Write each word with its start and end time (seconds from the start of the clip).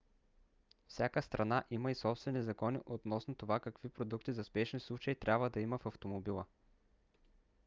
всяка 0.87 1.21
страна 1.21 1.63
има 1.71 1.91
и 1.91 1.95
собствени 1.95 2.41
закони 2.43 2.79
относно 2.85 3.35
това 3.35 3.59
какви 3.59 3.89
продукти 3.89 4.33
за 4.33 4.43
спешни 4.43 4.79
случаи 4.79 5.15
трябва 5.15 5.49
да 5.49 5.59
има 5.61 5.77
в 5.77 5.85
автомобила 5.85 6.45